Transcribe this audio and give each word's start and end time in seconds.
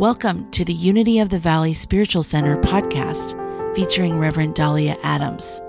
Welcome 0.00 0.50
to 0.52 0.64
the 0.64 0.72
Unity 0.72 1.18
of 1.18 1.28
the 1.28 1.38
Valley 1.38 1.74
Spiritual 1.74 2.22
Center 2.22 2.56
podcast 2.56 3.36
featuring 3.74 4.18
Reverend 4.18 4.54
Dahlia 4.54 4.96
Adams. 5.02 5.60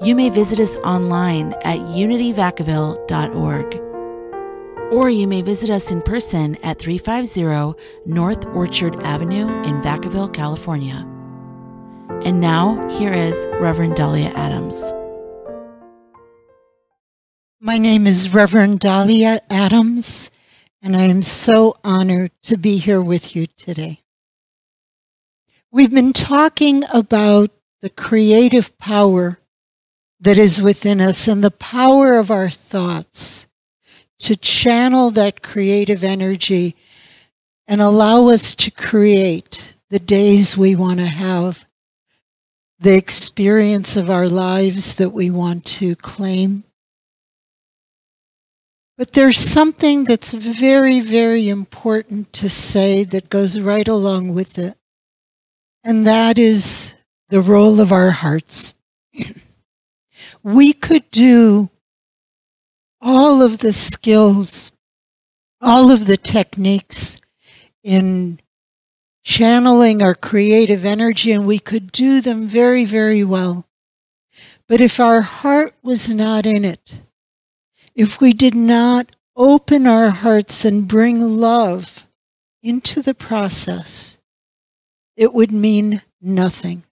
You 0.00 0.14
may 0.14 0.30
visit 0.30 0.58
us 0.58 0.78
online 0.78 1.52
at 1.62 1.80
unityvacaville.org 1.80 3.74
or 4.90 5.10
you 5.10 5.28
may 5.28 5.42
visit 5.42 5.68
us 5.68 5.92
in 5.92 6.00
person 6.00 6.56
at 6.62 6.78
350 6.78 7.74
North 8.06 8.46
Orchard 8.54 9.02
Avenue 9.02 9.48
in 9.64 9.82
Vacaville, 9.82 10.32
California. 10.32 11.06
And 12.24 12.40
now, 12.40 12.88
here 12.88 13.12
is 13.12 13.46
Reverend 13.60 13.96
Dahlia 13.96 14.30
Adams. 14.30 14.94
My 17.60 17.76
name 17.76 18.06
is 18.06 18.32
Reverend 18.32 18.80
Dahlia 18.80 19.40
Adams 19.50 20.30
and 20.82 20.96
I 20.96 21.02
am 21.02 21.22
so 21.22 21.76
honored 21.84 22.32
to 22.44 22.56
be 22.56 22.78
here 22.78 23.02
with 23.02 23.36
you 23.36 23.46
today. 23.46 24.00
We've 25.70 25.90
been 25.90 26.12
talking 26.12 26.84
about 26.92 27.50
the 27.82 27.90
creative 27.90 28.76
power 28.78 29.38
that 30.20 30.38
is 30.38 30.60
within 30.60 31.00
us 31.00 31.28
and 31.28 31.44
the 31.44 31.50
power 31.50 32.18
of 32.18 32.30
our 32.30 32.50
thoughts 32.50 33.46
to 34.20 34.36
channel 34.36 35.10
that 35.10 35.42
creative 35.42 36.02
energy 36.02 36.76
and 37.66 37.80
allow 37.80 38.28
us 38.28 38.54
to 38.54 38.70
create 38.70 39.74
the 39.90 39.98
days 40.00 40.56
we 40.56 40.74
want 40.74 40.98
to 40.98 41.06
have, 41.06 41.66
the 42.78 42.96
experience 42.96 43.96
of 43.96 44.10
our 44.10 44.28
lives 44.28 44.94
that 44.96 45.10
we 45.10 45.30
want 45.30 45.64
to 45.64 45.94
claim 45.96 46.64
but 49.00 49.14
there's 49.14 49.38
something 49.38 50.04
that's 50.04 50.34
very, 50.34 51.00
very 51.00 51.48
important 51.48 52.30
to 52.34 52.50
say 52.50 53.02
that 53.02 53.30
goes 53.30 53.58
right 53.58 53.88
along 53.88 54.34
with 54.34 54.58
it. 54.58 54.76
And 55.82 56.06
that 56.06 56.36
is 56.36 56.92
the 57.30 57.40
role 57.40 57.80
of 57.80 57.92
our 57.92 58.10
hearts. 58.10 58.74
we 60.42 60.74
could 60.74 61.10
do 61.10 61.70
all 63.00 63.40
of 63.40 63.60
the 63.60 63.72
skills, 63.72 64.70
all 65.62 65.90
of 65.90 66.04
the 66.04 66.18
techniques 66.18 67.18
in 67.82 68.38
channeling 69.22 70.02
our 70.02 70.14
creative 70.14 70.84
energy, 70.84 71.32
and 71.32 71.46
we 71.46 71.58
could 71.58 71.90
do 71.90 72.20
them 72.20 72.46
very, 72.46 72.84
very 72.84 73.24
well. 73.24 73.66
But 74.68 74.82
if 74.82 75.00
our 75.00 75.22
heart 75.22 75.74
was 75.82 76.12
not 76.12 76.44
in 76.44 76.66
it, 76.66 77.00
if 78.00 78.18
we 78.18 78.32
did 78.32 78.54
not 78.54 79.14
open 79.36 79.86
our 79.86 80.08
hearts 80.08 80.64
and 80.64 80.88
bring 80.88 81.20
love 81.20 82.06
into 82.62 83.02
the 83.02 83.12
process, 83.12 84.18
it 85.18 85.34
would 85.34 85.52
mean 85.52 86.00
nothing. 86.18 86.82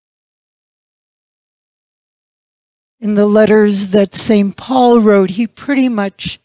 In 3.01 3.15
the 3.15 3.25
letters 3.25 3.87
that 3.89 4.15
St. 4.15 4.55
Paul 4.55 5.01
wrote, 5.01 5.31
he 5.31 5.47
pretty 5.47 5.89
much 5.89 6.41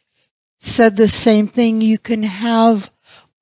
said 0.62 0.96
the 0.96 1.10
same 1.10 1.48
thing. 1.48 1.82
You 1.82 1.98
can 1.98 2.24
have 2.24 2.90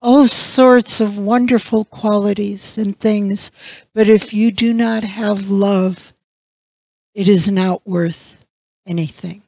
all 0.01 0.27
sorts 0.27 0.99
of 0.99 1.19
wonderful 1.19 1.85
qualities 1.85 2.79
and 2.79 2.99
things, 2.99 3.51
but 3.93 4.09
if 4.09 4.33
you 4.33 4.51
do 4.51 4.73
not 4.73 5.03
have 5.03 5.51
love, 5.51 6.13
it 7.13 7.27
is 7.27 7.51
not 7.51 7.85
worth 7.85 8.37
anything. 8.87 9.43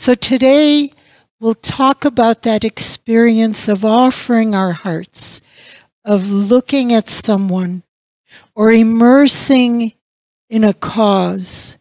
So 0.00 0.14
today 0.14 0.94
we'll 1.40 1.56
talk 1.56 2.06
about 2.06 2.40
that 2.44 2.64
experience 2.64 3.68
of 3.68 3.84
offering 3.84 4.54
our 4.54 4.72
hearts, 4.72 5.42
of 6.06 6.30
looking 6.30 6.90
at 6.94 7.10
someone 7.10 7.82
or 8.54 8.72
immersing 8.72 9.92
in 10.48 10.64
a 10.64 10.72
cause 10.72 11.76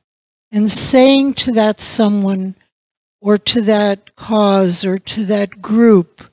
and 0.51 0.69
saying 0.69 1.35
to 1.35 1.53
that 1.53 1.79
someone 1.79 2.55
or 3.21 3.37
to 3.37 3.61
that 3.61 4.17
cause 4.17 4.83
or 4.83 4.99
to 4.99 5.23
that 5.23 5.61
group, 5.61 6.29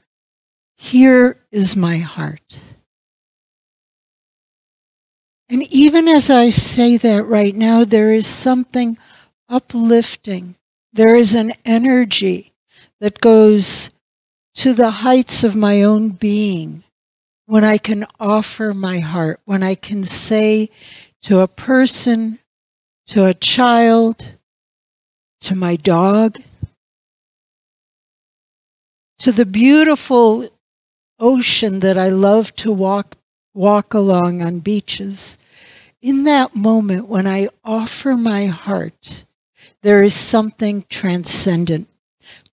here 0.76 1.38
is 1.52 1.76
my 1.76 1.98
heart. 1.98 2.58
And 5.48 5.62
even 5.72 6.08
as 6.08 6.30
I 6.30 6.50
say 6.50 6.96
that 6.96 7.22
right 7.26 7.54
now, 7.54 7.84
there 7.84 8.12
is 8.12 8.26
something 8.26 8.98
uplifting 9.48 10.56
there 10.96 11.14
is 11.14 11.34
an 11.34 11.52
energy 11.64 12.52
that 13.00 13.20
goes 13.20 13.90
to 14.54 14.72
the 14.72 14.90
heights 14.90 15.44
of 15.44 15.54
my 15.54 15.82
own 15.82 16.08
being 16.08 16.82
when 17.44 17.62
I 17.62 17.76
can 17.76 18.06
offer 18.18 18.72
my 18.72 19.00
heart, 19.00 19.40
when 19.44 19.62
I 19.62 19.74
can 19.74 20.04
say 20.04 20.70
to 21.22 21.40
a 21.40 21.48
person, 21.48 22.38
to 23.08 23.26
a 23.26 23.34
child, 23.34 24.36
to 25.42 25.54
my 25.54 25.76
dog, 25.76 26.38
to 29.18 29.32
the 29.32 29.46
beautiful 29.46 30.48
ocean 31.20 31.80
that 31.80 31.98
I 31.98 32.08
love 32.08 32.54
to 32.56 32.72
walk 32.72 33.16
walk 33.54 33.94
along 33.94 34.42
on 34.42 34.60
beaches. 34.60 35.38
In 36.02 36.24
that 36.24 36.54
moment 36.54 37.08
when 37.08 37.26
I 37.26 37.48
offer 37.64 38.16
my 38.16 38.46
heart 38.46 39.24
there 39.82 40.02
is 40.02 40.14
something 40.14 40.84
transcendent. 40.88 41.88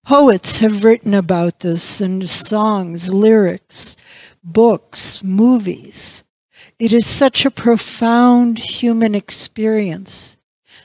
Poets 0.04 0.58
have 0.58 0.84
written 0.84 1.14
about 1.14 1.60
this 1.60 2.00
in 2.00 2.26
songs, 2.26 3.12
lyrics, 3.12 3.96
books, 4.42 5.22
movies. 5.22 6.24
It 6.78 6.92
is 6.92 7.06
such 7.06 7.44
a 7.44 7.50
profound 7.50 8.58
human 8.58 9.14
experience 9.14 10.36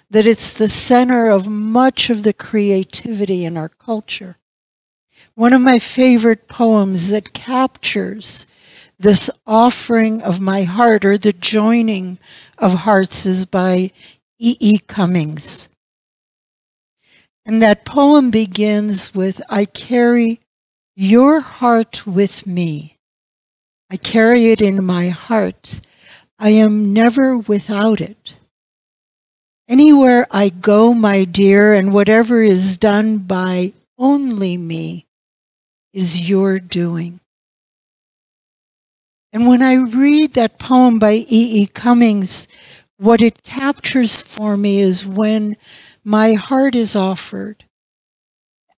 that 0.09 0.25
it's 0.25 0.53
the 0.53 0.69
center 0.69 1.29
of 1.29 1.47
much 1.47 2.09
of 2.09 2.23
the 2.23 2.33
creativity 2.33 3.45
in 3.45 3.57
our 3.57 3.69
culture. 3.69 4.37
One 5.35 5.53
of 5.53 5.61
my 5.61 5.79
favorite 5.79 6.47
poems 6.47 7.09
that 7.09 7.33
captures 7.33 8.45
this 8.97 9.29
offering 9.47 10.21
of 10.21 10.41
my 10.41 10.63
heart 10.63 11.05
or 11.05 11.17
the 11.17 11.33
joining 11.33 12.19
of 12.57 12.73
hearts 12.73 13.25
is 13.25 13.45
by 13.45 13.91
E. 14.37 14.57
E. 14.59 14.79
Cummings. 14.79 15.68
And 17.49 17.63
that 17.63 17.83
poem 17.83 18.29
begins 18.29 19.15
with 19.15 19.41
I 19.49 19.65
carry 19.65 20.39
your 20.95 21.39
heart 21.39 22.05
with 22.05 22.45
me. 22.45 22.97
I 23.89 23.97
carry 23.97 24.51
it 24.51 24.61
in 24.61 24.85
my 24.85 25.09
heart. 25.09 25.81
I 26.37 26.49
am 26.49 26.93
never 26.93 27.39
without 27.39 28.01
it. 28.01 28.37
Anywhere 29.67 30.27
I 30.29 30.49
go, 30.49 30.93
my 30.93 31.23
dear, 31.23 31.73
and 31.73 31.91
whatever 31.91 32.43
is 32.43 32.77
done 32.77 33.17
by 33.17 33.73
only 33.97 34.55
me 34.55 35.07
is 35.91 36.29
your 36.29 36.59
doing. 36.59 37.19
And 39.33 39.47
when 39.47 39.63
I 39.63 39.73
read 39.73 40.33
that 40.33 40.59
poem 40.59 40.99
by 40.99 41.13
E. 41.13 41.63
E. 41.63 41.65
Cummings, 41.65 42.47
what 42.97 43.21
it 43.21 43.41
captures 43.41 44.17
for 44.21 44.55
me 44.55 44.81
is 44.81 45.03
when 45.03 45.55
my 46.09 46.33
heart 46.33 46.73
is 46.73 46.95
offered. 46.95 47.65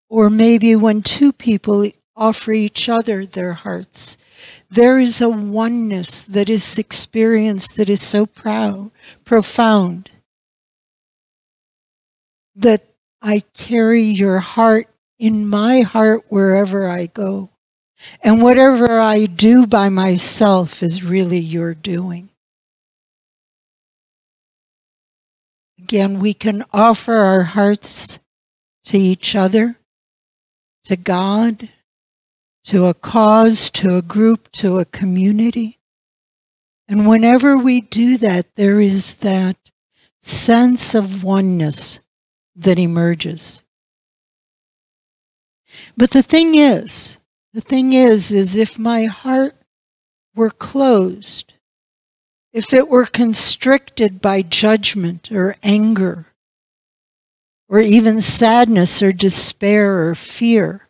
Or 0.09 0.29
maybe 0.29 0.75
when 0.75 1.01
two 1.01 1.31
people 1.31 1.89
offer 2.13 2.51
each 2.51 2.89
other 2.89 3.25
their 3.25 3.53
hearts, 3.53 4.17
there 4.69 4.99
is 4.99 5.21
a 5.21 5.29
oneness 5.29 6.23
that 6.25 6.49
is 6.49 6.77
experienced 6.77 7.77
that 7.77 7.89
is 7.89 8.01
so 8.01 8.25
proud, 8.25 8.91
profound 9.23 10.11
that 12.53 12.83
I 13.21 13.43
carry 13.53 14.03
your 14.03 14.39
heart 14.39 14.89
in 15.17 15.47
my 15.47 15.81
heart 15.81 16.25
wherever 16.27 16.85
I 16.85 17.05
go. 17.05 17.51
And 18.21 18.41
whatever 18.41 18.99
I 18.99 19.25
do 19.25 19.65
by 19.65 19.87
myself 19.87 20.83
is 20.83 21.01
really 21.01 21.39
your 21.39 21.75
doing. 21.75 22.30
Again, 25.91 26.19
we 26.19 26.33
can 26.33 26.63
offer 26.71 27.17
our 27.17 27.43
hearts 27.43 28.17
to 28.85 28.97
each 28.97 29.35
other, 29.35 29.75
to 30.85 30.95
God, 30.95 31.69
to 32.63 32.85
a 32.85 32.93
cause, 32.93 33.69
to 33.71 33.97
a 33.97 34.01
group, 34.01 34.49
to 34.53 34.79
a 34.79 34.85
community. 34.85 35.79
And 36.87 37.09
whenever 37.09 37.57
we 37.57 37.81
do 37.81 38.15
that, 38.19 38.55
there 38.55 38.79
is 38.79 39.15
that 39.15 39.57
sense 40.21 40.95
of 40.95 41.25
oneness 41.25 41.99
that 42.55 42.79
emerges. 42.79 43.61
But 45.97 46.11
the 46.11 46.23
thing 46.23 46.55
is, 46.55 47.19
the 47.51 47.59
thing 47.59 47.91
is, 47.91 48.31
is 48.31 48.55
if 48.55 48.79
my 48.79 49.07
heart 49.07 49.57
were 50.35 50.51
closed, 50.51 51.53
if 52.53 52.73
it 52.73 52.89
were 52.89 53.05
constricted 53.05 54.21
by 54.21 54.41
judgment 54.41 55.31
or 55.31 55.55
anger, 55.63 56.27
or 57.69 57.79
even 57.79 58.19
sadness 58.19 59.01
or 59.01 59.13
despair 59.13 60.07
or 60.07 60.15
fear, 60.15 60.89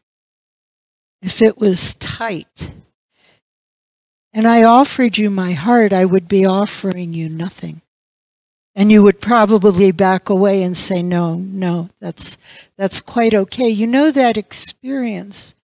if 1.21 1.41
it 1.41 1.59
was 1.59 1.95
tight, 1.97 2.71
and 4.33 4.47
I 4.47 4.63
offered 4.63 5.17
you 5.17 5.29
my 5.29 5.51
heart, 5.51 5.93
I 5.93 6.05
would 6.05 6.27
be 6.27 6.45
offering 6.45 7.13
you 7.13 7.29
nothing. 7.29 7.81
And 8.73 8.89
you 8.89 9.03
would 9.03 9.19
probably 9.19 9.91
back 9.91 10.29
away 10.29 10.63
and 10.63 10.77
say, 10.77 11.03
no, 11.03 11.35
no, 11.35 11.89
that's, 11.99 12.37
that's 12.77 13.01
quite 13.01 13.33
okay. 13.33 13.67
You 13.67 13.85
know 13.85 14.11
that 14.11 14.37
experience 14.37 15.55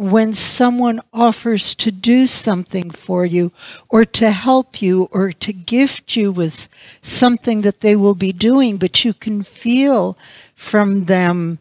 when 0.00 0.32
someone 0.32 0.98
offers 1.12 1.74
to 1.74 1.92
do 1.92 2.26
something 2.26 2.90
for 2.90 3.26
you 3.26 3.52
or 3.90 4.02
to 4.02 4.30
help 4.30 4.80
you 4.80 5.06
or 5.12 5.30
to 5.30 5.52
gift 5.52 6.16
you 6.16 6.32
with 6.32 6.70
something 7.02 7.60
that 7.60 7.82
they 7.82 7.94
will 7.94 8.14
be 8.14 8.32
doing, 8.32 8.78
but 8.78 9.04
you 9.04 9.12
can 9.12 9.42
feel 9.42 10.16
from 10.54 11.04
them 11.04 11.58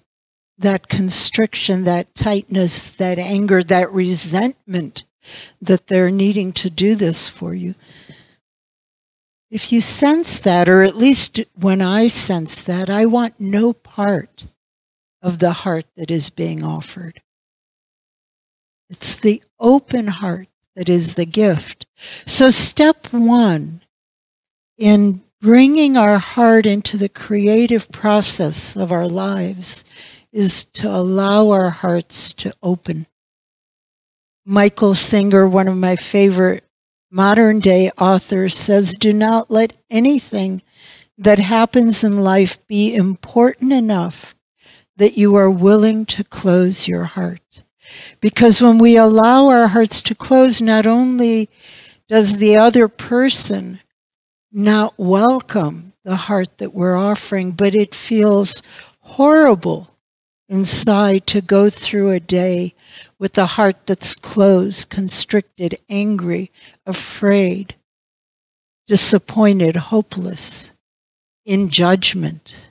that 0.57 0.87
constriction, 0.87 1.83
that 1.83 2.15
tightness, 2.15 2.89
that 2.91 3.19
anger, 3.19 3.61
that 3.61 3.91
resentment 3.91 5.03
that 5.61 5.87
they're 5.87 6.09
needing 6.09 6.53
to 6.53 6.69
do 6.69 6.95
this 6.95 7.27
for 7.27 7.53
you. 7.53 7.75
If 9.51 9.73
you 9.73 9.81
sense 9.81 10.39
that, 10.39 10.69
or 10.69 10.83
at 10.83 10.95
least 10.95 11.41
when 11.55 11.81
I 11.81 12.07
sense 12.07 12.63
that, 12.63 12.89
I 12.89 13.05
want 13.05 13.41
no 13.41 13.73
part 13.73 14.47
of 15.21 15.39
the 15.39 15.51
heart 15.51 15.87
that 15.97 16.09
is 16.09 16.29
being 16.29 16.63
offered. 16.63 17.21
It's 18.89 19.19
the 19.19 19.43
open 19.59 20.07
heart 20.07 20.47
that 20.75 20.89
is 20.89 21.15
the 21.15 21.25
gift. 21.25 21.85
So, 22.25 22.49
step 22.49 23.07
one 23.11 23.81
in 24.77 25.21
bringing 25.41 25.97
our 25.97 26.17
heart 26.17 26.65
into 26.65 26.97
the 26.97 27.09
creative 27.09 27.91
process 27.91 28.75
of 28.75 28.91
our 28.91 29.07
lives 29.07 29.85
is 30.31 30.63
to 30.65 30.89
allow 30.89 31.49
our 31.49 31.69
hearts 31.69 32.33
to 32.33 32.53
open. 32.61 33.07
Michael 34.45 34.95
Singer, 34.95 35.47
one 35.47 35.67
of 35.67 35.77
my 35.77 35.95
favorite 35.95 36.63
modern 37.11 37.59
day 37.59 37.91
authors, 37.99 38.55
says 38.55 38.95
do 38.95 39.13
not 39.13 39.51
let 39.51 39.73
anything 39.89 40.61
that 41.17 41.39
happens 41.39 42.03
in 42.03 42.21
life 42.21 42.65
be 42.67 42.95
important 42.95 43.73
enough 43.73 44.35
that 44.95 45.17
you 45.17 45.35
are 45.35 45.51
willing 45.51 46.05
to 46.05 46.23
close 46.23 46.87
your 46.87 47.03
heart. 47.05 47.63
Because 48.21 48.61
when 48.61 48.77
we 48.77 48.97
allow 48.97 49.49
our 49.49 49.67
hearts 49.67 50.01
to 50.03 50.15
close, 50.15 50.61
not 50.61 50.85
only 50.85 51.49
does 52.07 52.37
the 52.37 52.57
other 52.57 52.87
person 52.87 53.79
not 54.51 54.93
welcome 54.97 55.93
the 56.03 56.15
heart 56.15 56.57
that 56.57 56.73
we're 56.73 56.97
offering, 56.97 57.51
but 57.51 57.75
it 57.75 57.93
feels 57.93 58.63
horrible 59.01 59.95
inside 60.47 61.27
to 61.27 61.41
go 61.41 61.69
through 61.69 62.09
a 62.09 62.19
day 62.19 62.73
with 63.19 63.37
a 63.37 63.45
heart 63.45 63.77
that's 63.85 64.15
closed, 64.15 64.89
constricted, 64.89 65.77
angry, 65.89 66.51
afraid, 66.85 67.75
disappointed, 68.87 69.75
hopeless, 69.75 70.73
in 71.45 71.69
judgment. 71.69 72.68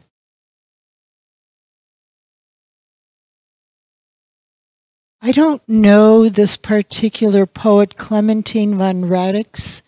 I 5.21 5.33
don't 5.33 5.67
know 5.69 6.29
this 6.29 6.57
particular 6.57 7.45
poet, 7.45 7.97
Clementine 7.97 8.77
von 8.79 9.03
Radics, 9.05 9.83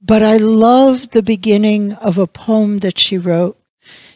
but 0.00 0.22
I 0.22 0.38
love 0.38 1.10
the 1.10 1.22
beginning 1.22 1.92
of 1.92 2.16
a 2.16 2.26
poem 2.26 2.78
that 2.78 2.98
she 2.98 3.18
wrote. 3.18 3.58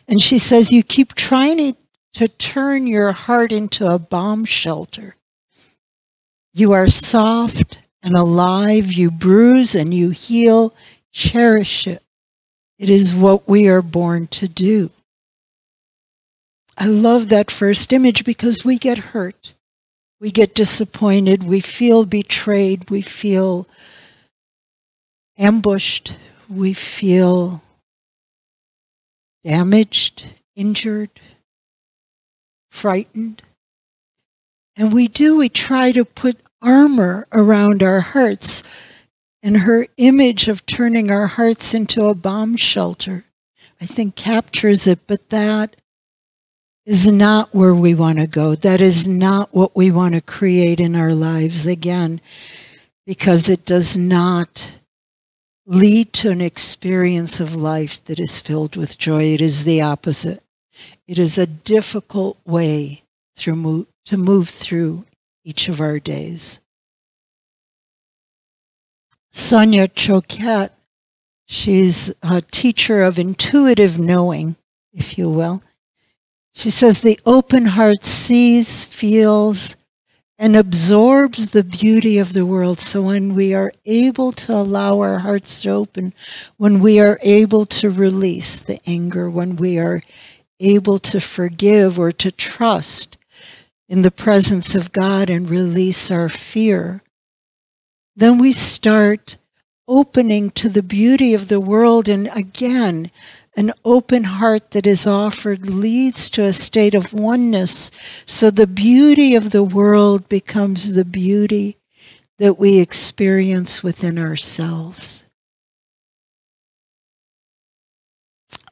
And 0.06 0.22
she 0.22 0.38
says, 0.38 0.70
You 0.70 0.82
keep 0.82 1.14
trying 1.14 1.76
to 2.14 2.28
turn 2.28 2.86
your 2.86 3.12
heart 3.12 3.52
into 3.52 3.86
a 3.86 3.98
bomb 3.98 4.46
shelter. 4.46 5.16
You 6.54 6.72
are 6.72 6.88
soft 6.88 7.80
and 8.02 8.14
alive. 8.14 8.90
You 8.92 9.10
bruise 9.10 9.74
and 9.74 9.92
you 9.92 10.10
heal. 10.10 10.74
Cherish 11.12 11.86
it. 11.86 12.02
It 12.78 12.88
is 12.88 13.14
what 13.14 13.46
we 13.48 13.68
are 13.68 13.82
born 13.82 14.28
to 14.28 14.48
do. 14.48 14.90
I 16.76 16.86
love 16.86 17.28
that 17.28 17.50
first 17.50 17.92
image 17.92 18.24
because 18.24 18.64
we 18.64 18.78
get 18.78 18.98
hurt. 18.98 19.54
We 20.20 20.30
get 20.30 20.54
disappointed. 20.54 21.44
We 21.44 21.60
feel 21.60 22.04
betrayed. 22.04 22.90
We 22.90 23.02
feel 23.02 23.68
ambushed. 25.36 26.16
We 26.48 26.72
feel 26.72 27.62
damaged, 29.44 30.24
injured, 30.56 31.20
frightened. 32.70 33.42
And 34.76 34.92
we 34.92 35.08
do, 35.08 35.36
we 35.36 35.48
try 35.48 35.92
to 35.92 36.04
put 36.04 36.38
armor 36.62 37.26
around 37.32 37.82
our 37.82 38.00
hearts. 38.00 38.62
And 39.42 39.58
her 39.58 39.86
image 39.96 40.48
of 40.48 40.66
turning 40.66 41.10
our 41.10 41.26
hearts 41.26 41.74
into 41.74 42.06
a 42.06 42.14
bomb 42.14 42.56
shelter, 42.56 43.24
I 43.80 43.86
think, 43.86 44.16
captures 44.16 44.86
it. 44.86 45.00
But 45.06 45.28
that 45.28 45.76
is 46.88 47.06
not 47.06 47.54
where 47.54 47.74
we 47.74 47.94
want 47.94 48.18
to 48.18 48.26
go. 48.26 48.54
That 48.54 48.80
is 48.80 49.06
not 49.06 49.52
what 49.52 49.76
we 49.76 49.90
want 49.90 50.14
to 50.14 50.22
create 50.22 50.80
in 50.80 50.96
our 50.96 51.12
lives 51.12 51.66
again, 51.66 52.18
because 53.04 53.46
it 53.50 53.66
does 53.66 53.94
not 53.98 54.72
lead 55.66 56.14
to 56.14 56.30
an 56.30 56.40
experience 56.40 57.40
of 57.40 57.54
life 57.54 58.02
that 58.06 58.18
is 58.18 58.40
filled 58.40 58.74
with 58.74 58.96
joy. 58.96 59.34
It 59.34 59.42
is 59.42 59.64
the 59.64 59.82
opposite. 59.82 60.42
It 61.06 61.18
is 61.18 61.36
a 61.36 61.46
difficult 61.46 62.38
way 62.46 63.02
through 63.36 63.86
to 64.06 64.16
move 64.16 64.48
through 64.48 65.04
each 65.44 65.68
of 65.68 65.82
our 65.82 65.98
days. 65.98 66.58
Sonia 69.30 69.88
Choquette, 69.88 70.70
she's 71.44 72.14
a 72.22 72.40
teacher 72.40 73.02
of 73.02 73.18
intuitive 73.18 73.98
knowing, 73.98 74.56
if 74.94 75.18
you 75.18 75.28
will. 75.28 75.62
She 76.58 76.70
says 76.70 77.02
the 77.02 77.20
open 77.24 77.66
heart 77.66 78.04
sees, 78.04 78.84
feels, 78.84 79.76
and 80.40 80.56
absorbs 80.56 81.50
the 81.50 81.62
beauty 81.62 82.18
of 82.18 82.32
the 82.32 82.44
world. 82.44 82.80
So 82.80 83.02
when 83.02 83.36
we 83.36 83.54
are 83.54 83.70
able 83.86 84.32
to 84.32 84.54
allow 84.54 84.98
our 84.98 85.20
hearts 85.20 85.62
to 85.62 85.70
open, 85.70 86.12
when 86.56 86.80
we 86.80 86.98
are 86.98 87.20
able 87.22 87.64
to 87.66 87.90
release 87.90 88.58
the 88.58 88.80
anger, 88.88 89.30
when 89.30 89.54
we 89.54 89.78
are 89.78 90.02
able 90.58 90.98
to 90.98 91.20
forgive 91.20 91.96
or 91.96 92.10
to 92.10 92.32
trust 92.32 93.16
in 93.88 94.02
the 94.02 94.10
presence 94.10 94.74
of 94.74 94.90
God 94.90 95.30
and 95.30 95.48
release 95.48 96.10
our 96.10 96.28
fear, 96.28 97.04
then 98.16 98.36
we 98.36 98.52
start 98.52 99.36
opening 99.86 100.50
to 100.50 100.68
the 100.68 100.82
beauty 100.82 101.34
of 101.34 101.46
the 101.46 101.60
world. 101.60 102.08
And 102.08 102.28
again, 102.34 103.12
an 103.58 103.72
open 103.84 104.22
heart 104.22 104.70
that 104.70 104.86
is 104.86 105.04
offered 105.04 105.68
leads 105.68 106.30
to 106.30 106.44
a 106.44 106.52
state 106.52 106.94
of 106.94 107.12
oneness. 107.12 107.90
So 108.24 108.52
the 108.52 108.68
beauty 108.68 109.34
of 109.34 109.50
the 109.50 109.64
world 109.64 110.28
becomes 110.28 110.92
the 110.92 111.04
beauty 111.04 111.76
that 112.38 112.56
we 112.56 112.78
experience 112.78 113.82
within 113.82 114.16
ourselves. 114.16 115.24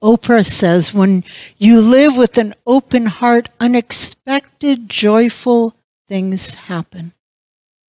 Oprah 0.00 0.46
says, 0.46 0.94
when 0.94 1.24
you 1.58 1.80
live 1.80 2.16
with 2.16 2.38
an 2.38 2.54
open 2.64 3.06
heart, 3.06 3.48
unexpected, 3.58 4.88
joyful 4.88 5.74
things 6.08 6.54
happen. 6.54 7.12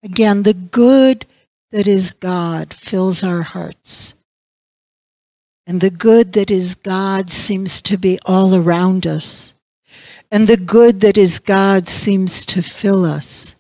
Again, 0.01 0.41
the 0.41 0.55
good 0.55 1.27
that 1.71 1.85
is 1.85 2.13
God 2.13 2.73
fills 2.73 3.23
our 3.23 3.43
hearts. 3.43 4.15
And 5.67 5.81
the 5.81 5.89
good 5.89 6.31
that 6.33 6.49
is 6.49 6.75
God 6.75 7.29
seems 7.29 7.81
to 7.83 7.97
be 7.97 8.17
all 8.25 8.55
around 8.55 9.05
us. 9.05 9.53
And 10.31 10.47
the 10.47 10.55
good 10.55 11.01
that 11.01 11.17
is 11.17 11.39
God 11.39 11.89
seems 11.89 12.45
to 12.47 12.61
fill 12.63 13.03
us, 13.03 13.57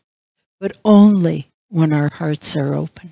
but 0.61 0.77
only 0.85 1.49
when 1.67 1.91
our 1.91 2.09
hearts 2.09 2.55
are 2.55 2.73
open. 2.73 3.11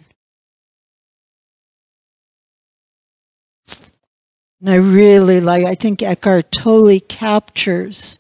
And 4.62 4.70
I 4.70 4.76
really 4.76 5.42
like, 5.42 5.66
I 5.66 5.76
think 5.76 6.02
Eckhart 6.02 6.52
Tolle 6.52 7.02
captures 7.02 8.18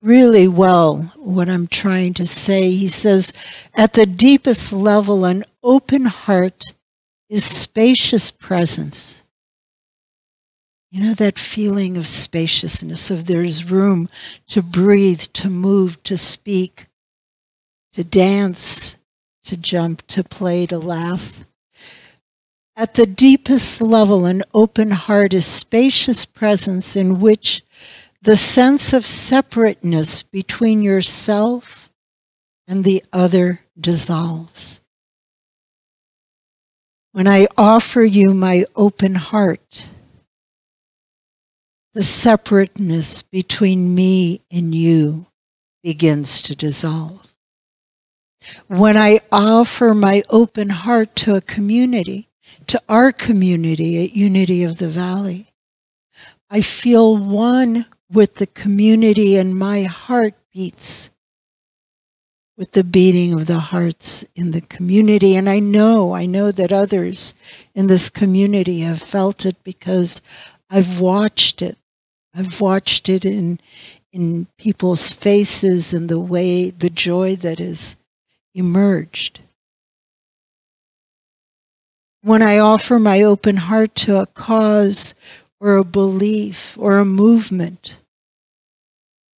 really 0.00 0.48
well 0.48 1.12
what 1.16 1.50
I'm 1.50 1.66
trying 1.66 2.14
to 2.14 2.26
say. 2.26 2.70
He 2.70 2.88
says, 2.88 3.34
at 3.76 3.92
the 3.92 4.06
deepest 4.06 4.72
level, 4.72 5.26
an 5.26 5.44
open 5.62 6.06
heart 6.06 6.64
is 7.28 7.44
spacious 7.44 8.30
presence. 8.30 9.22
You 10.90 11.00
know, 11.00 11.14
that 11.14 11.38
feeling 11.38 11.96
of 11.96 12.06
spaciousness, 12.06 13.10
of 13.10 13.26
there's 13.26 13.70
room 13.70 14.08
to 14.48 14.60
breathe, 14.62 15.22
to 15.34 15.48
move, 15.48 16.02
to 16.02 16.16
speak, 16.16 16.86
to 17.92 18.02
dance, 18.02 18.98
to 19.44 19.56
jump, 19.56 20.04
to 20.08 20.24
play, 20.24 20.66
to 20.66 20.78
laugh. 20.78 21.44
At 22.76 22.94
the 22.94 23.06
deepest 23.06 23.80
level, 23.80 24.24
an 24.24 24.42
open 24.52 24.90
heart 24.90 25.32
is 25.32 25.46
spacious 25.46 26.24
presence 26.24 26.96
in 26.96 27.20
which 27.20 27.62
the 28.22 28.36
sense 28.36 28.92
of 28.92 29.06
separateness 29.06 30.22
between 30.22 30.82
yourself 30.82 31.90
and 32.66 32.84
the 32.84 33.04
other 33.12 33.60
dissolves. 33.78 34.80
when 37.12 37.26
I 37.26 37.48
offer 37.58 38.02
you 38.02 38.34
my 38.34 38.64
open 38.76 39.16
heart, 39.16 39.88
the 41.94 42.02
separateness 42.02 43.22
between 43.22 43.94
me 43.94 44.40
and 44.50 44.74
you 44.74 45.26
begins 45.82 46.42
to 46.42 46.54
dissolve. 46.54 47.34
When 48.68 48.96
I 48.96 49.20
offer 49.30 49.94
my 49.94 50.22
open 50.30 50.68
heart 50.68 51.14
to 51.16 51.34
a 51.34 51.40
community, 51.40 52.28
to 52.68 52.80
our 52.88 53.12
community 53.12 54.04
at 54.04 54.14
Unity 54.14 54.64
of 54.64 54.78
the 54.78 54.88
Valley, 54.88 55.48
I 56.50 56.62
feel 56.62 57.16
one 57.16 57.86
with 58.10 58.36
the 58.36 58.46
community 58.46 59.36
and 59.36 59.56
my 59.56 59.82
heart 59.84 60.34
beats 60.52 61.10
with 62.56 62.72
the 62.72 62.84
beating 62.84 63.32
of 63.32 63.46
the 63.46 63.58
hearts 63.58 64.24
in 64.34 64.50
the 64.50 64.60
community. 64.60 65.34
And 65.36 65.48
I 65.48 65.60
know, 65.60 66.12
I 66.12 66.26
know 66.26 66.50
that 66.52 66.72
others 66.72 67.34
in 67.74 67.86
this 67.86 68.10
community 68.10 68.80
have 68.80 69.00
felt 69.00 69.46
it 69.46 69.56
because 69.64 70.20
I've 70.68 71.00
watched 71.00 71.62
it. 71.62 71.78
I've 72.34 72.60
watched 72.60 73.08
it 73.08 73.24
in, 73.24 73.58
in 74.12 74.46
people's 74.56 75.12
faces 75.12 75.92
and 75.92 76.08
the 76.08 76.20
way, 76.20 76.70
the 76.70 76.90
joy 76.90 77.36
that 77.36 77.58
has 77.58 77.96
emerged. 78.54 79.40
When 82.22 82.42
I 82.42 82.58
offer 82.58 82.98
my 82.98 83.22
open 83.22 83.56
heart 83.56 83.94
to 83.96 84.20
a 84.20 84.26
cause 84.26 85.14
or 85.58 85.76
a 85.76 85.84
belief 85.84 86.76
or 86.78 86.98
a 86.98 87.04
movement, 87.04 87.98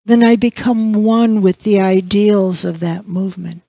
then 0.05 0.27
I 0.27 0.37
become 0.37 1.05
one 1.05 1.43
with 1.43 1.59
the 1.59 1.81
ideals 1.81 2.65
of 2.65 2.81
that 2.81 3.07
movement. 3.07 3.63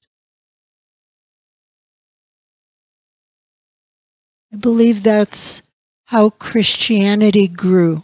I 4.54 4.58
believe 4.58 5.04
that's 5.04 5.62
how 6.06 6.32
Christianity 6.32 7.48
grew 7.48 8.04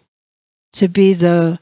to 0.74 0.88
be 0.88 1.14
the 1.14 1.60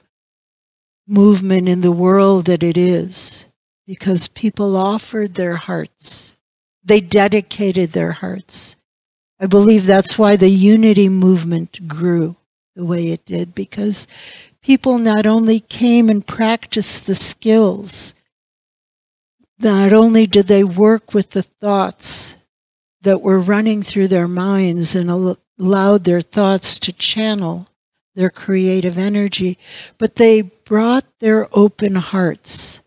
movement 1.07 1.69
in 1.69 1.81
the 1.81 1.91
world 1.91 2.45
that 2.45 2.63
it 2.63 2.77
is, 2.77 3.45
because 3.85 4.27
people 4.29 4.75
offered 4.75 5.35
their 5.35 5.55
hearts. 5.55 6.35
They 6.83 7.01
dedicated 7.01 7.91
their 7.91 8.11
hearts. 8.11 8.75
I 9.39 9.47
believe 9.47 9.85
that's 9.85 10.17
why 10.17 10.35
the 10.35 10.49
unity 10.49 11.09
movement 11.09 11.87
grew 11.87 12.35
the 12.75 12.85
way 12.85 13.09
it 13.09 13.25
did, 13.25 13.53
because 13.53 14.07
people 14.61 14.97
not 14.97 15.25
only 15.25 15.59
came 15.59 16.09
and 16.09 16.25
practiced 16.25 17.05
the 17.05 17.15
skills, 17.15 18.15
not 19.59 19.93
only 19.93 20.27
did 20.27 20.47
they 20.47 20.63
work 20.63 21.13
with 21.13 21.29
the 21.31 21.43
thoughts 21.43 22.35
that 23.01 23.21
were 23.21 23.39
running 23.39 23.83
through 23.83 24.07
their 24.07 24.27
minds 24.27 24.95
and 24.95 25.37
allowed 25.59 26.03
their 26.03 26.21
thoughts 26.21 26.79
to 26.79 26.91
channel 26.91 27.69
their 28.15 28.29
creative 28.29 28.97
energy, 28.97 29.57
but 29.97 30.15
they 30.15 30.41
brought 30.41 31.05
their 31.19 31.47
open 31.51 31.95
hearts. 31.95 32.81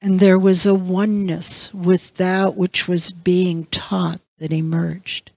And 0.00 0.20
there 0.20 0.38
was 0.38 0.64
a 0.64 0.74
oneness 0.74 1.72
with 1.74 2.14
that 2.14 2.56
which 2.56 2.86
was 2.86 3.10
being 3.10 3.66
taught 3.66 4.20
that 4.38 4.52
emerged. 4.52 5.32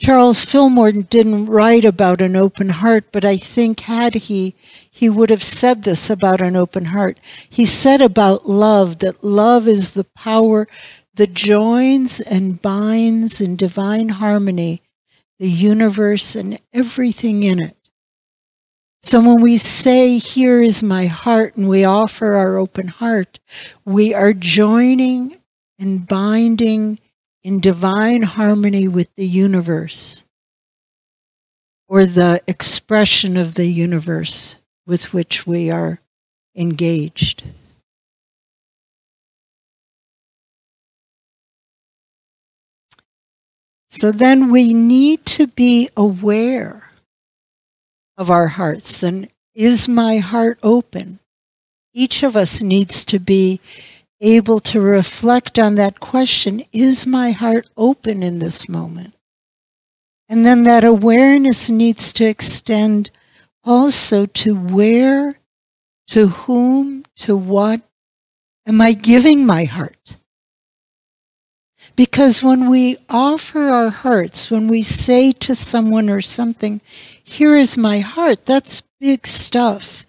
Charles 0.00 0.44
Fillmore 0.44 0.92
didn't 0.92 1.46
write 1.46 1.84
about 1.84 2.20
an 2.20 2.34
open 2.36 2.68
heart, 2.68 3.06
but 3.12 3.24
I 3.24 3.36
think 3.36 3.80
had 3.80 4.14
he, 4.14 4.54
he 4.90 5.08
would 5.08 5.30
have 5.30 5.42
said 5.42 5.84
this 5.84 6.10
about 6.10 6.40
an 6.40 6.56
open 6.56 6.86
heart. 6.86 7.20
He 7.48 7.64
said 7.64 8.02
about 8.02 8.46
love 8.46 8.98
that 8.98 9.22
love 9.22 9.68
is 9.68 9.92
the 9.92 10.04
power 10.04 10.66
that 11.14 11.34
joins 11.34 12.20
and 12.20 12.60
binds 12.60 13.40
in 13.40 13.56
divine 13.56 14.08
harmony 14.08 14.82
the 15.38 15.48
universe 15.48 16.34
and 16.36 16.58
everything 16.72 17.42
in 17.42 17.62
it. 17.62 17.76
So 19.02 19.20
when 19.20 19.42
we 19.42 19.58
say, 19.58 20.18
Here 20.18 20.62
is 20.62 20.82
my 20.82 21.06
heart, 21.06 21.56
and 21.56 21.68
we 21.68 21.84
offer 21.84 22.32
our 22.32 22.56
open 22.56 22.88
heart, 22.88 23.38
we 23.84 24.14
are 24.14 24.32
joining 24.32 25.36
and 25.78 26.06
binding 26.06 26.98
in 27.42 27.60
divine 27.60 28.22
harmony 28.22 28.88
with 28.88 29.14
the 29.16 29.26
universe 29.26 30.24
or 31.86 32.06
the 32.06 32.42
expression 32.46 33.36
of 33.36 33.54
the 33.54 33.66
universe 33.66 34.56
with 34.86 35.12
which 35.12 35.46
we 35.46 35.70
are 35.70 36.00
engaged. 36.56 37.44
So 43.94 44.10
then 44.10 44.50
we 44.50 44.74
need 44.74 45.24
to 45.38 45.46
be 45.46 45.88
aware 45.96 46.90
of 48.16 48.28
our 48.28 48.48
hearts 48.48 49.04
and 49.04 49.28
is 49.54 49.86
my 49.86 50.18
heart 50.18 50.58
open? 50.64 51.20
Each 51.92 52.24
of 52.24 52.36
us 52.36 52.60
needs 52.60 53.04
to 53.04 53.20
be 53.20 53.60
able 54.20 54.58
to 54.58 54.80
reflect 54.80 55.60
on 55.60 55.76
that 55.76 56.00
question 56.00 56.64
is 56.72 57.06
my 57.06 57.30
heart 57.30 57.68
open 57.76 58.24
in 58.24 58.40
this 58.40 58.68
moment? 58.68 59.14
And 60.28 60.44
then 60.44 60.64
that 60.64 60.82
awareness 60.82 61.70
needs 61.70 62.12
to 62.14 62.24
extend 62.24 63.12
also 63.62 64.26
to 64.26 64.56
where, 64.56 65.38
to 66.08 66.26
whom, 66.26 67.04
to 67.18 67.36
what 67.36 67.80
am 68.66 68.80
I 68.80 68.92
giving 68.92 69.46
my 69.46 69.66
heart? 69.66 70.16
Because 71.96 72.42
when 72.42 72.68
we 72.68 72.96
offer 73.08 73.68
our 73.68 73.90
hearts, 73.90 74.50
when 74.50 74.68
we 74.68 74.82
say 74.82 75.32
to 75.32 75.54
someone 75.54 76.10
or 76.10 76.20
something, 76.20 76.80
here 77.22 77.56
is 77.56 77.76
my 77.76 78.00
heart, 78.00 78.46
that's 78.46 78.82
big 79.00 79.26
stuff 79.26 80.06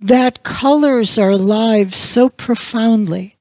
that 0.00 0.42
colors 0.42 1.18
our 1.18 1.36
lives 1.36 1.96
so 1.96 2.28
profoundly. 2.28 3.36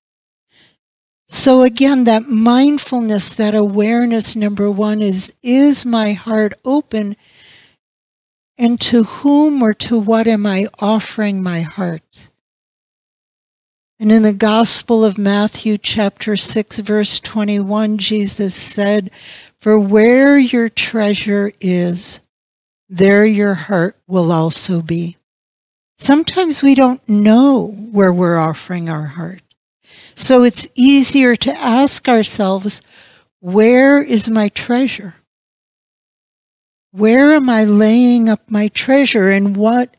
So 1.28 1.64
again, 1.64 2.04
that 2.06 2.28
mindfulness, 2.28 3.34
that 3.36 3.56
awareness, 3.56 4.36
number 4.36 4.70
one 4.70 5.02
is, 5.02 5.34
is 5.42 5.86
my 5.86 6.14
heart 6.14 6.54
open? 6.64 7.16
And 8.58 8.80
to 8.82 9.04
whom 9.04 9.62
or 9.62 9.74
to 9.74 10.00
what 10.00 10.28
am 10.28 10.46
I 10.46 10.68
offering 10.80 11.44
my 11.44 11.62
heart? 11.62 12.30
And 13.98 14.12
in 14.12 14.24
the 14.24 14.34
Gospel 14.34 15.06
of 15.06 15.18
Matthew, 15.18 15.78
chapter 15.78 16.36
6, 16.36 16.80
verse 16.80 17.20
21, 17.22 17.98
Jesus 17.98 18.54
said, 18.54 19.10
For 19.62 19.80
where 19.80 20.38
your 20.38 20.68
treasure 20.68 21.54
is, 21.62 22.20
there 22.90 23.26
your 23.26 23.54
heart 23.54 23.98
will 24.06 24.34
also 24.34 24.82
be. 24.82 25.16
Sometimes 25.98 26.62
we 26.62 26.76
don't 26.76 27.08
know 27.08 27.68
where 27.68 28.12
we're 28.12 28.38
offering 28.38 28.90
our 28.90 29.06
heart. 29.06 29.42
So 30.14 30.44
it's 30.44 30.68
easier 30.76 31.38
to 31.38 31.58
ask 31.58 32.10
ourselves, 32.10 32.82
where 33.40 34.02
is 34.02 34.30
my 34.30 34.50
treasure? 34.50 35.16
Where 36.92 37.34
am 37.34 37.50
I 37.50 37.64
laying 37.64 38.28
up 38.28 38.50
my 38.50 38.68
treasure? 38.68 39.30
and 39.30 39.56
what 39.56 39.96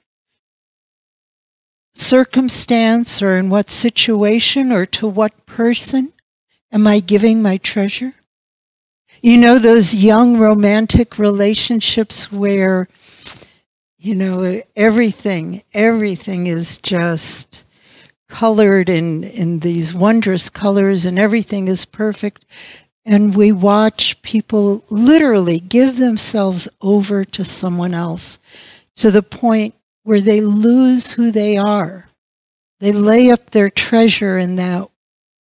circumstance 1.97 3.23
or 3.23 3.37
in 3.37 3.51
what 3.51 3.71
situation 3.71 4.73
or 4.73 4.87
to 4.87 5.09
what 5.09 5.47
person 5.47 6.13
am 6.73 6.87
I 6.87 7.01
giving 7.01 7.43
my 7.43 7.57
treasure? 7.57 8.15
You 9.23 9.39
know, 9.39 9.59
those 9.59 9.95
young 9.95 10.39
romantic 10.39 11.19
relationships 11.19 12.31
where 12.31 12.89
you 13.99 14.15
know, 14.15 14.63
everything, 14.77 15.63
everything 15.75 16.47
is 16.47 16.79
just 16.79 17.65
colored 18.29 18.89
in, 18.89 19.25
in 19.25 19.61
these 19.61 19.95
wondrous 19.95 20.51
colors 20.51 21.05
and 21.05 21.19
everything 21.19 21.69
is 21.69 21.85
perfect. 21.85 22.45
And 23.05 23.35
we 23.35 23.53
watch 23.53 24.21
people 24.23 24.85
literally 24.91 25.61
give 25.61 25.97
themselves 25.97 26.69
over 26.81 27.25
to 27.25 27.45
someone 27.45 27.95
else 27.95 28.39
to 28.97 29.11
the 29.11 29.23
point 29.23 29.75
where 30.07 30.21
they 30.21 30.41
lose 30.41 31.15
who 31.15 31.33
they 31.33 31.57
are. 31.57 32.09
They 32.79 32.93
lay 32.93 33.29
up 33.29 33.51
their 33.51 33.69
treasure 33.69 34.39
in 34.39 34.55
that 34.55 34.89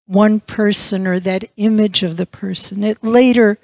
one 0.07 0.39
person 0.39 1.05
or 1.05 1.19
that 1.19 1.43
image 1.55 2.01
of 2.01 2.17
the 2.17 2.25
person. 2.25 2.83
It 2.83 3.03
later 3.03 3.59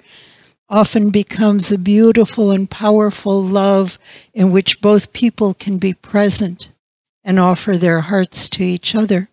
often 0.68 1.10
becomes 1.10 1.72
a 1.72 1.76
beautiful 1.76 2.52
and 2.52 2.70
powerful 2.70 3.42
love 3.42 3.98
in 4.32 4.52
which 4.52 4.80
both 4.80 5.12
people 5.12 5.54
can 5.54 5.78
be 5.78 5.92
present 5.92 6.70
and 7.24 7.36
offer 7.36 7.76
their 7.76 8.02
hearts 8.02 8.48
to 8.50 8.62
each 8.62 8.94
other. 8.94 9.28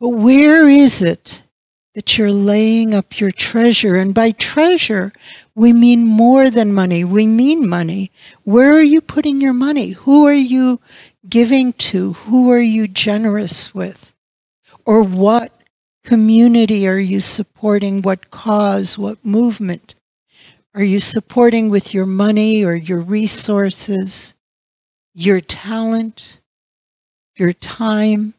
But 0.00 0.08
where 0.08 0.66
is 0.66 1.02
it 1.02 1.42
that 1.94 2.18
you're 2.18 2.32
laying 2.32 2.94
up 2.94 3.20
your 3.20 3.30
treasure? 3.30 3.96
And 3.96 4.14
by 4.14 4.32
treasure, 4.32 5.12
we 5.54 5.72
mean 5.72 6.06
more 6.06 6.50
than 6.50 6.72
money. 6.72 7.04
We 7.04 7.26
mean 7.26 7.68
money. 7.68 8.10
Where 8.42 8.72
are 8.74 8.82
you 8.82 9.00
putting 9.00 9.40
your 9.40 9.52
money? 9.52 9.90
Who 9.90 10.26
are 10.26 10.32
you 10.32 10.80
giving 11.28 11.72
to? 11.74 12.14
Who 12.14 12.50
are 12.50 12.58
you 12.58 12.88
generous 12.88 13.74
with? 13.74 14.14
Or 14.84 15.02
what 15.02 15.52
community 16.04 16.86
are 16.86 16.98
you 16.98 17.20
supporting? 17.20 18.02
What 18.02 18.30
cause? 18.30 18.98
What 18.98 19.24
movement? 19.24 19.94
Are 20.74 20.82
you 20.82 20.98
supporting 20.98 21.70
with 21.70 21.94
your 21.94 22.06
money 22.06 22.64
or 22.64 22.74
your 22.74 22.98
resources, 23.00 24.34
your 25.14 25.40
talent, 25.40 26.40
your 27.36 27.52
time? 27.52 28.34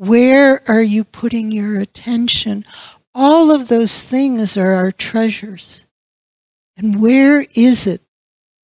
Where 0.00 0.62
are 0.66 0.80
you 0.80 1.04
putting 1.04 1.52
your 1.52 1.78
attention? 1.78 2.64
All 3.14 3.50
of 3.50 3.68
those 3.68 4.02
things 4.02 4.56
are 4.56 4.72
our 4.72 4.90
treasures. 4.90 5.84
And 6.74 7.02
where 7.02 7.44
is 7.54 7.86
it 7.86 8.00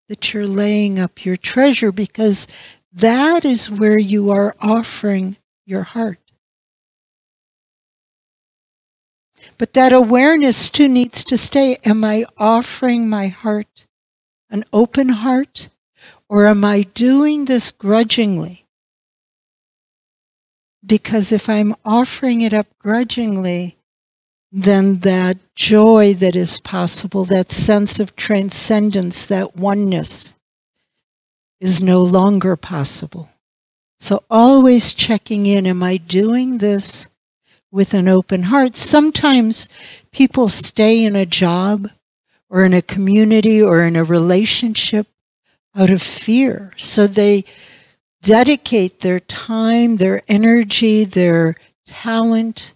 that 0.08 0.32
you're 0.32 0.46
laying 0.46 0.98
up 0.98 1.26
your 1.26 1.36
treasure? 1.36 1.92
Because 1.92 2.46
that 2.90 3.44
is 3.44 3.70
where 3.70 3.98
you 3.98 4.30
are 4.30 4.56
offering 4.62 5.36
your 5.66 5.82
heart. 5.82 6.20
But 9.58 9.74
that 9.74 9.92
awareness 9.92 10.70
too 10.70 10.88
needs 10.88 11.22
to 11.24 11.36
stay. 11.36 11.76
Am 11.84 12.02
I 12.02 12.24
offering 12.38 13.10
my 13.10 13.28
heart, 13.28 13.86
an 14.48 14.64
open 14.72 15.10
heart, 15.10 15.68
or 16.30 16.46
am 16.46 16.64
I 16.64 16.84
doing 16.94 17.44
this 17.44 17.70
grudgingly? 17.70 18.65
Because 20.86 21.32
if 21.32 21.48
I'm 21.48 21.74
offering 21.84 22.42
it 22.42 22.54
up 22.54 22.68
grudgingly, 22.78 23.76
then 24.52 25.00
that 25.00 25.38
joy 25.54 26.14
that 26.14 26.36
is 26.36 26.60
possible, 26.60 27.24
that 27.24 27.50
sense 27.50 27.98
of 27.98 28.14
transcendence, 28.14 29.26
that 29.26 29.56
oneness, 29.56 30.34
is 31.60 31.82
no 31.82 32.02
longer 32.02 32.56
possible. 32.56 33.30
So 33.98 34.22
always 34.30 34.92
checking 34.92 35.46
in, 35.46 35.66
am 35.66 35.82
I 35.82 35.96
doing 35.96 36.58
this 36.58 37.08
with 37.70 37.94
an 37.94 38.08
open 38.08 38.44
heart? 38.44 38.76
Sometimes 38.76 39.68
people 40.12 40.48
stay 40.48 41.04
in 41.04 41.16
a 41.16 41.26
job 41.26 41.90
or 42.48 42.64
in 42.64 42.74
a 42.74 42.82
community 42.82 43.60
or 43.60 43.82
in 43.82 43.96
a 43.96 44.04
relationship 44.04 45.08
out 45.74 45.90
of 45.90 46.02
fear. 46.02 46.72
So 46.76 47.06
they 47.06 47.44
dedicate 48.26 49.00
their 49.00 49.20
time, 49.20 49.96
their 49.96 50.20
energy, 50.26 51.04
their 51.04 51.54
talent, 51.86 52.74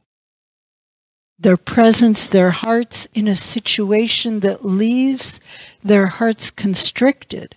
their 1.41 1.57
presence, 1.57 2.29
their 2.29 2.51
hearts 2.53 3.09
in 3.15 3.27
a 3.27 3.35
situation 3.35 4.41
that 4.41 4.65
leaves 4.65 5.41
their 5.83 6.07
hearts 6.07 6.53
constricted. 6.53 7.57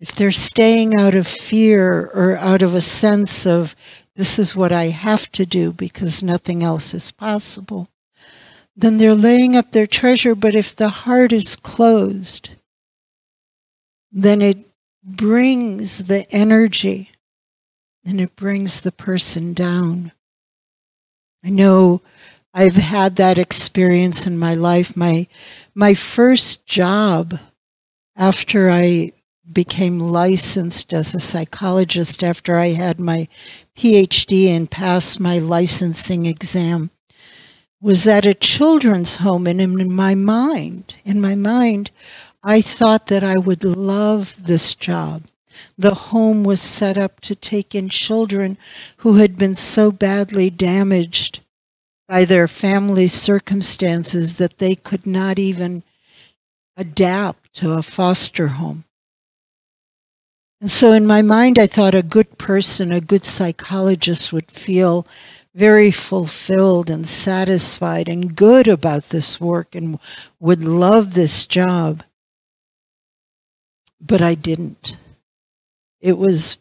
If 0.00 0.16
they're 0.16 0.32
staying 0.32 0.98
out 0.98 1.14
of 1.14 1.28
fear 1.28 2.10
or 2.12 2.36
out 2.36 2.62
of 2.62 2.74
a 2.74 2.80
sense 2.80 3.46
of 3.46 3.76
this 4.16 4.36
is 4.36 4.56
what 4.56 4.72
I 4.72 4.86
have 4.86 5.30
to 5.32 5.46
do 5.46 5.72
because 5.72 6.24
nothing 6.24 6.64
else 6.64 6.92
is 6.92 7.12
possible, 7.12 7.88
then 8.74 8.98
they're 8.98 9.14
laying 9.14 9.56
up 9.56 9.70
their 9.70 9.86
treasure. 9.86 10.34
But 10.34 10.56
if 10.56 10.74
the 10.74 10.88
heart 10.88 11.32
is 11.32 11.54
closed, 11.54 12.50
then 14.10 14.42
it 14.42 14.73
brings 15.04 16.04
the 16.04 16.26
energy 16.30 17.10
and 18.04 18.20
it 18.20 18.36
brings 18.36 18.80
the 18.80 18.92
person 18.92 19.54
down. 19.54 20.12
I 21.44 21.50
know 21.50 22.02
I've 22.54 22.76
had 22.76 23.16
that 23.16 23.38
experience 23.38 24.26
in 24.26 24.38
my 24.38 24.54
life. 24.54 24.96
My, 24.96 25.26
my 25.74 25.94
first 25.94 26.66
job 26.66 27.38
after 28.16 28.70
I 28.70 29.12
became 29.50 29.98
licensed 29.98 30.92
as 30.92 31.14
a 31.14 31.20
psychologist, 31.20 32.24
after 32.24 32.56
I 32.56 32.68
had 32.68 32.98
my 32.98 33.28
PhD 33.76 34.48
and 34.48 34.70
passed 34.70 35.20
my 35.20 35.38
licensing 35.38 36.24
exam, 36.26 36.90
was 37.80 38.06
at 38.06 38.24
a 38.24 38.32
children's 38.32 39.16
home. 39.16 39.46
And 39.46 39.60
in 39.60 39.92
my 39.92 40.14
mind, 40.14 40.94
in 41.04 41.20
my 41.20 41.34
mind, 41.34 41.90
I 42.46 42.60
thought 42.60 43.06
that 43.06 43.24
I 43.24 43.38
would 43.38 43.64
love 43.64 44.36
this 44.38 44.74
job. 44.74 45.22
The 45.78 45.94
home 45.94 46.44
was 46.44 46.60
set 46.60 46.98
up 46.98 47.20
to 47.20 47.34
take 47.34 47.74
in 47.74 47.88
children 47.88 48.58
who 48.98 49.14
had 49.14 49.36
been 49.36 49.54
so 49.54 49.90
badly 49.90 50.50
damaged 50.50 51.40
by 52.06 52.26
their 52.26 52.46
family 52.46 53.08
circumstances 53.08 54.36
that 54.36 54.58
they 54.58 54.74
could 54.74 55.06
not 55.06 55.38
even 55.38 55.84
adapt 56.76 57.54
to 57.54 57.72
a 57.72 57.82
foster 57.82 58.48
home. 58.48 58.84
And 60.60 60.70
so 60.70 60.92
in 60.92 61.06
my 61.06 61.22
mind, 61.22 61.58
I 61.58 61.66
thought 61.66 61.94
a 61.94 62.02
good 62.02 62.36
person, 62.36 62.92
a 62.92 63.00
good 63.00 63.24
psychologist 63.24 64.34
would 64.34 64.50
feel 64.50 65.06
very 65.54 65.90
fulfilled 65.90 66.90
and 66.90 67.08
satisfied 67.08 68.06
and 68.06 68.36
good 68.36 68.68
about 68.68 69.08
this 69.08 69.40
work 69.40 69.74
and 69.74 69.98
would 70.40 70.62
love 70.62 71.14
this 71.14 71.46
job 71.46 72.02
but 74.00 74.22
I 74.22 74.34
didn't. 74.34 74.98
It 76.00 76.18
was 76.18 76.58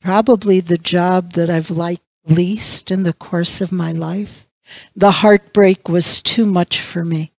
probably 0.00 0.60
the 0.60 0.78
job 0.78 1.32
that 1.32 1.50
I've 1.50 1.70
liked 1.70 2.02
least 2.26 2.90
in 2.90 3.02
the 3.02 3.12
course 3.12 3.60
of 3.60 3.72
my 3.72 3.92
life. 3.92 4.46
The 4.94 5.10
heartbreak 5.10 5.88
was 5.88 6.20
too 6.20 6.44
much 6.44 6.80
for 6.80 7.04
me. 7.04 7.32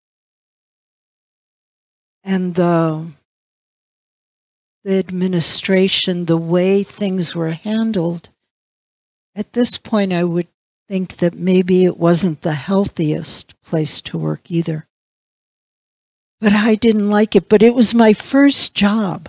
And 2.24 2.54
the, 2.54 3.12
the 4.84 4.98
administration, 4.98 6.26
the 6.26 6.36
way 6.36 6.82
things 6.82 7.34
were 7.34 7.50
handled, 7.50 8.28
at 9.34 9.52
this 9.52 9.76
point 9.76 10.12
I 10.12 10.24
would 10.24 10.48
think 10.88 11.16
that 11.16 11.34
maybe 11.34 11.84
it 11.84 11.98
wasn't 11.98 12.42
the 12.42 12.54
healthiest 12.54 13.60
place 13.62 14.00
to 14.02 14.18
work 14.18 14.50
either 14.50 14.86
but 16.40 16.52
I 16.52 16.74
didn't 16.74 17.10
like 17.10 17.34
it. 17.36 17.48
But 17.48 17.62
it 17.62 17.74
was 17.74 17.94
my 17.94 18.12
first 18.12 18.74
job 18.74 19.28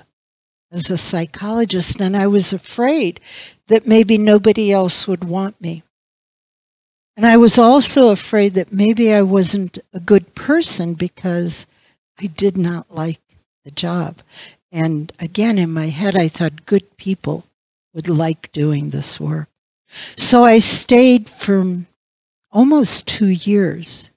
as 0.71 0.89
a 0.89 0.97
psychologist, 0.97 1.99
and 2.01 2.15
I 2.15 2.27
was 2.27 2.51
afraid 2.51 3.19
that 3.67 3.87
maybe 3.87 4.17
nobody 4.17 4.71
else 4.71 5.07
would 5.07 5.23
want 5.23 5.59
me. 5.61 5.83
And 7.15 7.25
I 7.25 7.37
was 7.37 7.57
also 7.57 8.11
afraid 8.11 8.53
that 8.53 8.71
maybe 8.71 9.13
I 9.13 9.23
wasn't 9.23 9.79
a 9.93 9.99
good 9.99 10.35
person 10.35 10.93
because 10.93 11.65
I 12.19 12.27
did 12.27 12.57
not 12.57 12.93
like 12.93 13.21
the 13.65 13.71
job. 13.71 14.17
And 14.71 15.11
again, 15.19 15.57
in 15.57 15.71
my 15.71 15.87
head, 15.87 16.15
I 16.15 16.27
thought 16.27 16.65
good 16.65 16.97
people 16.97 17.45
would 17.93 18.07
like 18.07 18.51
doing 18.51 18.89
this 18.89 19.19
work. 19.19 19.49
So 20.15 20.43
I 20.43 20.59
stayed 20.59 21.29
for 21.29 21.63
almost 22.51 23.07
two 23.07 23.27
years 23.27 24.11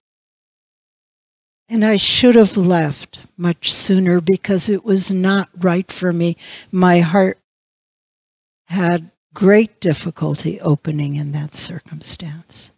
and 1.70 1.84
I 1.84 1.96
should 1.96 2.34
have 2.34 2.56
left 2.56 3.20
much 3.38 3.72
sooner 3.72 4.20
because 4.20 4.68
it 4.68 4.84
was 4.84 5.12
not 5.12 5.48
right 5.56 5.90
for 5.90 6.12
me. 6.12 6.36
My 6.72 6.98
heart 6.98 7.38
had 8.66 9.10
great 9.32 9.80
difficulty 9.80 10.60
opening 10.60 11.14
in 11.14 11.30
that 11.32 11.54
circumstance. 11.54 12.72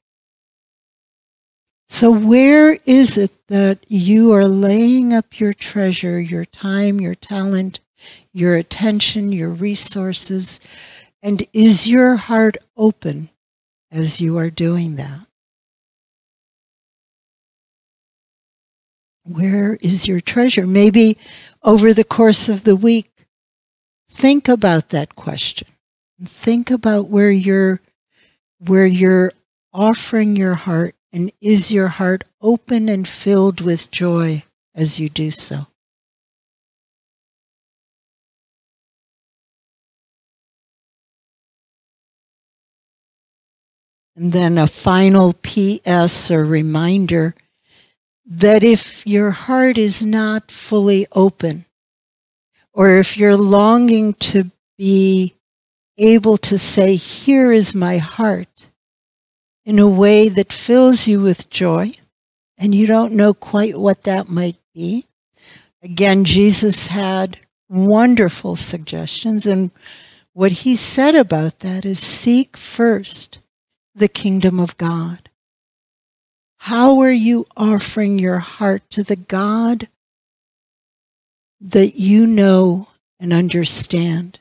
So, 1.89 2.11
where 2.11 2.79
is 2.87 3.19
it 3.19 3.33
that 3.49 3.85
you 3.89 4.33
are 4.33 4.47
laying 4.47 5.13
up 5.13 5.41
your 5.41 5.53
treasure, 5.53 6.21
your 6.21 6.45
time, 6.45 7.01
your 7.01 7.15
talent, 7.15 7.81
your 8.33 8.57
attention, 8.57 9.33
your 9.33 9.51
resources? 9.51 10.61
And 11.23 11.47
is 11.53 11.87
your 11.87 12.17
heart 12.17 12.57
open 12.77 13.31
as 13.91 14.21
you 14.21 14.39
are 14.39 14.51
doing 14.51 14.97
that? 14.97 15.27
Where 19.25 19.79
is 19.81 20.09
your 20.09 20.21
treasure? 20.21 20.67
Maybe 20.67 21.17
over 21.63 21.95
the 21.95 22.05
course 22.05 22.49
of 22.49 22.65
the 22.65 22.77
week, 22.77 23.11
think 24.11 24.49
about 24.49 24.91
that 24.91 25.15
question. 25.15 25.69
Think 26.25 26.71
about 26.71 27.09
where 27.09 27.31
you're 27.31 27.81
where 28.59 28.87
you're 28.87 29.33
offering 29.73 30.37
your 30.37 30.55
heart 30.55 30.95
and 31.13 31.33
is 31.41 31.73
your 31.73 31.89
heart 31.89 32.25
open 32.41 32.89
and 32.89 33.07
filled 33.07 33.61
with 33.61 33.91
joy 33.91 34.45
as 34.75 34.99
you 35.01 35.09
do 35.09 35.31
so? 35.31 35.67
And 44.15 44.33
then 44.33 44.59
a 44.59 44.67
final 44.67 45.33
PS 45.33 46.31
or 46.31 46.45
reminder 46.45 47.35
that 48.25 48.63
if 48.63 49.07
your 49.07 49.31
heart 49.31 49.79
is 49.79 50.05
not 50.05 50.51
fully 50.51 51.07
open, 51.13 51.65
or 52.73 52.99
if 52.99 53.17
you're 53.17 53.37
longing 53.37 54.15
to 54.15 54.51
be 54.79 55.35
able 55.99 56.37
to 56.39 56.59
say, 56.59 56.97
Here 56.97 57.53
is 57.53 57.75
my 57.75 57.99
heart, 57.99 58.69
in 59.65 59.79
a 59.79 59.89
way 59.89 60.29
that 60.29 60.53
fills 60.53 61.07
you 61.07 61.21
with 61.21 61.51
joy, 61.51 61.93
and 62.57 62.75
you 62.75 62.87
don't 62.87 63.13
know 63.13 63.35
quite 63.35 63.79
what 63.79 64.05
that 64.05 64.29
might 64.29 64.59
be. 64.75 65.07
Again, 65.83 66.25
Jesus 66.25 66.87
had 66.89 67.39
wonderful 67.69 68.57
suggestions, 68.57 69.47
and 69.47 69.71
what 70.33 70.53
he 70.53 70.77
said 70.77 71.15
about 71.15 71.61
that 71.61 71.85
is 71.85 71.99
seek 71.99 72.57
first 72.57 73.41
the 73.95 74.09
kingdom 74.09 74.59
of 74.59 74.77
God. 74.79 75.22
How 76.67 77.01
are 77.01 77.11
you 77.11 77.49
offering 77.57 78.21
your 78.21 78.39
heart 78.39 78.89
to 78.91 79.03
the 79.03 79.17
God 79.17 79.89
that 81.61 81.97
you 81.97 82.25
know 82.25 82.87
and 83.19 83.33
understand? 83.33 84.39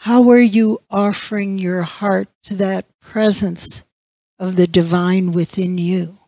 How 0.00 0.28
are 0.28 0.38
you 0.38 0.82
offering 0.90 1.58
your 1.58 1.80
heart 1.80 2.28
to 2.42 2.54
that 2.56 2.84
presence 3.00 3.84
of 4.38 4.56
the 4.56 4.66
divine 4.66 5.32
within 5.32 5.78
you? 5.78 6.18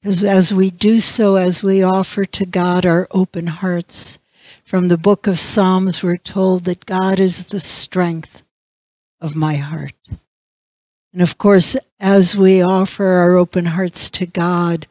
Because 0.00 0.24
as 0.24 0.54
we 0.54 0.70
do 0.70 1.02
so, 1.02 1.36
as 1.36 1.62
we 1.62 1.82
offer 1.82 2.24
to 2.24 2.46
God 2.46 2.86
our 2.86 3.06
open 3.10 3.46
hearts, 3.46 4.18
from 4.70 4.86
the 4.86 4.96
book 4.96 5.26
of 5.26 5.40
Psalms, 5.40 6.00
we're 6.00 6.16
told 6.16 6.62
that 6.62 6.86
God 6.86 7.18
is 7.18 7.46
the 7.46 7.58
strength 7.58 8.44
of 9.20 9.34
my 9.34 9.56
heart. 9.56 9.96
And 11.12 11.20
of 11.20 11.36
course, 11.38 11.76
as 11.98 12.36
we 12.36 12.62
offer 12.62 13.04
our 13.04 13.34
open 13.34 13.66
hearts 13.66 14.08
to 14.10 14.26
God, 14.26 14.86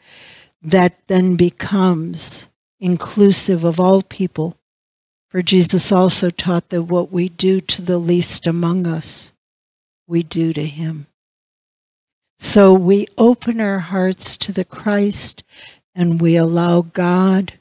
that 0.61 0.99
then 1.07 1.37
becomes 1.37 2.49
inclusive 2.81 3.63
of 3.63 3.79
all 3.79 4.01
people. 4.01 4.57
For 5.29 5.41
Jesus 5.41 5.93
also 5.93 6.29
taught 6.29 6.67
that 6.71 6.83
what 6.83 7.09
we 7.09 7.29
do 7.29 7.61
to 7.61 7.81
the 7.81 7.99
least 7.99 8.47
among 8.47 8.85
us, 8.85 9.31
we 10.05 10.23
do 10.23 10.51
to 10.51 10.65
him. 10.65 11.07
So 12.37 12.73
we 12.73 13.07
open 13.17 13.61
our 13.61 13.79
hearts 13.79 14.35
to 14.35 14.51
the 14.51 14.65
Christ 14.65 15.45
and 15.95 16.19
we 16.19 16.35
allow 16.35 16.81
God 16.81 17.53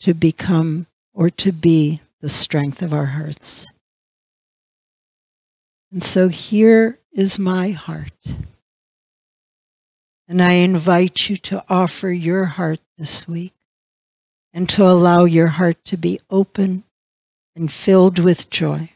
to 0.00 0.14
become 0.14 0.86
or 1.14 1.30
to 1.30 1.52
be 1.52 2.00
the 2.20 2.28
strength 2.28 2.82
of 2.82 2.92
our 2.92 3.06
hearts. 3.06 3.70
And 5.92 6.02
so 6.02 6.28
here 6.28 6.98
is 7.12 7.38
my 7.38 7.70
heart. 7.70 8.12
And 10.28 10.40
I 10.40 10.52
invite 10.52 11.28
you 11.28 11.36
to 11.38 11.64
offer 11.68 12.10
your 12.10 12.44
heart 12.44 12.80
this 12.96 13.26
week 13.26 13.52
and 14.52 14.68
to 14.68 14.84
allow 14.84 15.24
your 15.24 15.48
heart 15.48 15.84
to 15.86 15.96
be 15.96 16.20
open 16.30 16.84
and 17.56 17.70
filled 17.70 18.18
with 18.20 18.48
joy. 18.48 18.90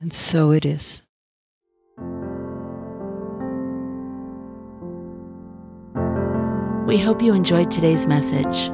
And 0.00 0.12
so 0.12 0.50
it 0.52 0.64
is. 0.64 1.02
We 6.86 6.98
hope 6.98 7.20
you 7.20 7.34
enjoyed 7.34 7.70
today's 7.70 8.06
message. 8.06 8.70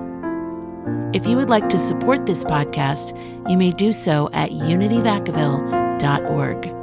If 1.14 1.26
you 1.26 1.36
would 1.36 1.50
like 1.50 1.68
to 1.68 1.78
support 1.78 2.26
this 2.26 2.44
podcast, 2.44 3.16
you 3.50 3.58
may 3.58 3.70
do 3.70 3.92
so 3.92 4.30
at 4.32 4.50
unityvacaville.org. 4.50 6.81